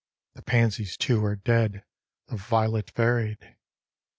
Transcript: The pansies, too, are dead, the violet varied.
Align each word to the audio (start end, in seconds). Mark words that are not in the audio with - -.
The 0.33 0.41
pansies, 0.41 0.97
too, 0.97 1.23
are 1.25 1.35
dead, 1.35 1.83
the 2.25 2.35
violet 2.35 2.89
varied. 2.89 3.55